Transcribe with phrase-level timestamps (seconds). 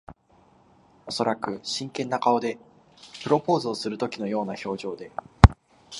[1.05, 2.57] おそらく真剣な顔で。
[3.23, 5.11] プロポーズをするときのような表情で。